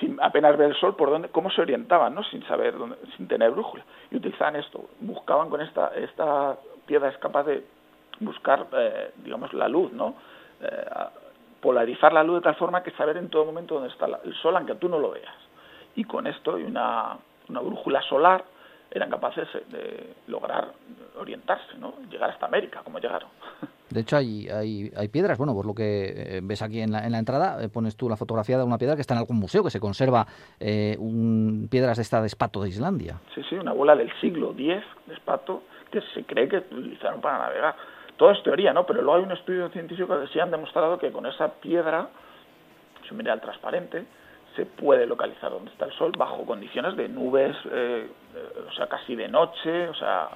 sin 0.00 0.18
apenas 0.20 0.56
ver 0.56 0.70
el 0.70 0.76
sol, 0.76 0.94
por 0.96 1.10
dónde, 1.10 1.28
cómo 1.28 1.50
se 1.50 1.60
orientaban, 1.60 2.14
¿no? 2.14 2.22
sin 2.24 2.42
saber, 2.46 2.76
dónde, 2.76 2.96
sin 3.16 3.28
tener 3.28 3.50
brújula. 3.50 3.84
Y 4.10 4.16
utilizaban 4.16 4.56
esto, 4.56 4.88
buscaban 5.00 5.48
con 5.48 5.60
esta, 5.60 5.88
esta 5.94 6.56
piedra, 6.86 7.08
es 7.08 7.18
capaz 7.18 7.44
de 7.44 7.64
buscar, 8.20 8.66
eh, 8.72 9.10
digamos, 9.16 9.52
la 9.52 9.68
luz, 9.68 9.92
¿no? 9.92 10.14
Eh, 10.60 10.86
polarizar 11.60 12.12
la 12.12 12.22
luz 12.22 12.36
de 12.36 12.42
tal 12.42 12.56
forma 12.56 12.82
que 12.82 12.92
saber 12.92 13.16
en 13.16 13.28
todo 13.28 13.44
momento 13.44 13.74
dónde 13.74 13.90
está 13.90 14.06
el 14.24 14.34
sol, 14.34 14.56
aunque 14.56 14.76
tú 14.76 14.88
no 14.88 14.98
lo 14.98 15.10
veas. 15.10 15.34
Y 15.96 16.04
con 16.04 16.26
esto 16.26 16.58
y 16.58 16.64
una, 16.64 17.16
una 17.48 17.60
brújula 17.60 18.02
solar 18.02 18.44
eran 18.90 19.10
capaces 19.10 19.48
de 19.70 20.14
lograr 20.28 20.72
orientarse, 21.18 21.76
¿no? 21.78 21.94
Llegar 22.10 22.30
hasta 22.30 22.46
América, 22.46 22.80
como 22.84 22.98
llegaron. 22.98 23.28
De 23.90 24.00
hecho, 24.00 24.16
hay, 24.16 24.48
hay, 24.48 24.90
hay, 24.96 25.08
piedras, 25.08 25.38
bueno, 25.38 25.54
por 25.54 25.64
lo 25.64 25.72
que 25.72 26.36
eh, 26.36 26.40
ves 26.42 26.60
aquí 26.60 26.80
en 26.80 26.90
la, 26.90 27.06
en 27.06 27.12
la 27.12 27.18
entrada, 27.18 27.62
eh, 27.62 27.68
pones 27.68 27.96
tú 27.96 28.08
la 28.08 28.16
fotografía 28.16 28.58
de 28.58 28.64
una 28.64 28.78
piedra 28.78 28.96
que 28.96 29.00
está 29.00 29.14
en 29.14 29.20
algún 29.20 29.36
museo, 29.38 29.62
que 29.62 29.70
se 29.70 29.78
conserva 29.78 30.26
eh, 30.58 30.96
un, 30.98 31.68
piedras 31.70 31.96
de 31.96 32.02
esta 32.02 32.20
de 32.20 32.26
espato 32.26 32.62
de 32.62 32.68
Islandia. 32.68 33.20
Sí, 33.34 33.42
sí, 33.48 33.54
una 33.54 33.72
bola 33.72 33.94
del 33.94 34.12
siglo 34.20 34.50
X 34.50 34.82
de 35.06 35.14
espato 35.14 35.62
que 35.90 36.00
se 36.14 36.24
cree 36.24 36.48
que 36.48 36.58
utilizaron 36.58 37.20
para 37.20 37.38
navegar. 37.38 37.76
Todo 38.16 38.30
es 38.30 38.42
teoría, 38.42 38.72
¿no? 38.72 38.86
Pero 38.86 39.02
luego 39.02 39.18
hay 39.18 39.24
un 39.24 39.32
estudio 39.32 39.68
científico 39.70 40.18
que 40.20 40.26
sí 40.28 40.40
han 40.40 40.50
demostrado 40.50 40.98
que 40.98 41.12
con 41.12 41.26
esa 41.26 41.48
piedra, 41.54 42.08
su 43.06 43.14
mineral 43.14 43.40
transparente, 43.40 44.04
se 44.56 44.64
puede 44.64 45.06
localizar 45.06 45.50
donde 45.50 45.70
está 45.70 45.84
el 45.84 45.92
sol 45.92 46.12
bajo 46.16 46.44
condiciones 46.46 46.96
de 46.96 47.08
nubes, 47.08 47.54
o 47.66 48.72
sea, 48.72 48.86
casi 48.86 49.14
de 49.14 49.28
noche, 49.28 49.88
o 49.88 49.94
sea, 49.94 50.30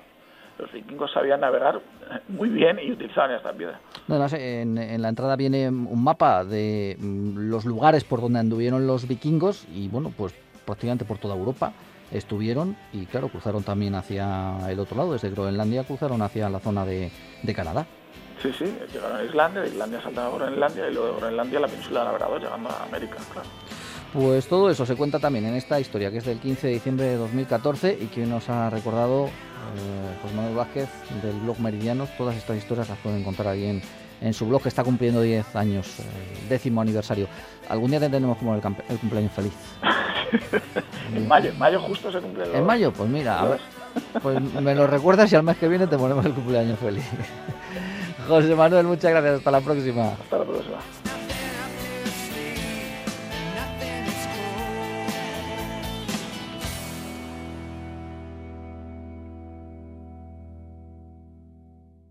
los 0.58 0.70
vikingos 0.72 1.10
sabían 1.12 1.40
navegar 1.40 1.80
muy 2.28 2.50
bien 2.50 2.78
y 2.82 2.92
utilizaban 2.92 3.32
esta 3.32 3.52
piedra. 3.52 3.80
Además, 4.08 4.34
en, 4.34 4.76
en, 4.76 5.00
la 5.00 5.08
entrada 5.08 5.36
viene 5.36 5.68
un 5.68 6.04
mapa 6.04 6.44
de 6.44 6.96
mm, 6.98 7.50
los 7.50 7.64
lugares 7.64 8.04
por 8.04 8.20
donde 8.20 8.40
anduvieron 8.40 8.86
los 8.86 9.08
vikingos 9.08 9.66
y, 9.74 9.88
bueno, 9.88 10.12
pues 10.14 10.34
prácticamente 10.66 11.06
por 11.06 11.16
toda 11.18 11.34
Europa 11.34 11.72
estuvieron 12.10 12.76
y, 12.92 13.06
claro, 13.06 13.28
cruzaron 13.28 13.62
también 13.62 13.94
hacia 13.94 14.70
el 14.70 14.78
otro 14.78 14.96
lado, 14.96 15.12
desde 15.12 15.30
Groenlandia 15.30 15.84
cruzaron 15.84 16.22
hacia 16.22 16.48
la 16.48 16.60
zona 16.60 16.84
de, 16.84 17.10
de 17.42 17.54
Canadá. 17.54 17.86
Sí, 18.42 18.50
sí, 18.58 18.74
llegaron 18.92 19.18
a 19.18 19.24
Islandia, 19.24 19.62
de 19.62 19.68
Islandia 19.68 20.00
saltaron 20.02 20.32
a 20.32 20.36
Groenlandia 20.36 20.88
y 20.88 20.94
luego 20.94 21.08
de 21.08 21.20
Groenlandia 21.20 21.58
a 21.58 21.62
la 21.62 21.68
península 21.68 22.00
de 22.00 22.06
Labrador, 22.06 22.40
llegando 22.40 22.70
a 22.70 22.84
América, 22.84 23.16
claro. 23.32 23.48
Pues 24.12 24.48
todo 24.48 24.70
eso 24.70 24.84
se 24.84 24.96
cuenta 24.96 25.20
también 25.20 25.44
en 25.46 25.54
esta 25.54 25.78
historia 25.78 26.10
que 26.10 26.18
es 26.18 26.24
del 26.24 26.40
15 26.40 26.66
de 26.66 26.72
diciembre 26.72 27.06
de 27.06 27.16
2014 27.16 27.96
y 28.00 28.06
que 28.06 28.26
nos 28.26 28.48
ha 28.48 28.68
recordado 28.68 29.26
eh, 29.26 30.16
José 30.20 30.34
Manuel 30.34 30.56
Vázquez 30.56 30.88
del 31.22 31.38
blog 31.40 31.60
Meridianos. 31.60 32.08
Todas 32.18 32.34
estas 32.34 32.56
historias 32.56 32.88
las 32.88 32.98
pueden 32.98 33.20
encontrar 33.20 33.48
ahí 33.48 33.66
en, 33.66 33.82
en 34.20 34.34
su 34.34 34.48
blog 34.48 34.62
que 34.62 34.68
está 34.68 34.82
cumpliendo 34.82 35.20
10 35.22 35.54
años, 35.54 36.00
eh, 36.00 36.02
décimo 36.48 36.80
aniversario. 36.80 37.28
Algún 37.68 37.90
día 37.90 38.00
tendremos 38.00 38.36
como 38.38 38.56
el, 38.56 38.62
el 38.88 38.98
cumpleaños 38.98 39.32
feliz. 39.32 39.52
en 41.14 41.28
mayo, 41.28 41.50
en 41.50 41.58
mayo 41.58 41.80
justo 41.80 42.12
se 42.12 42.20
cumple. 42.20 42.44
En 42.56 42.64
mayo, 42.64 42.92
pues 42.92 43.08
mira, 43.08 43.40
a 43.40 43.44
ver, 43.44 43.60
pues 44.22 44.40
me 44.40 44.74
lo 44.74 44.86
recuerdas 44.86 45.32
y 45.32 45.36
al 45.36 45.42
mes 45.42 45.56
que 45.56 45.68
viene 45.68 45.86
te 45.86 45.96
ponemos 45.98 46.24
el 46.24 46.32
cumpleaños 46.32 46.78
feliz. 46.78 47.04
José 48.28 48.54
Manuel, 48.54 48.86
muchas 48.86 49.10
gracias. 49.10 49.38
Hasta 49.38 49.50
la 49.50 49.60
próxima. 49.60 50.12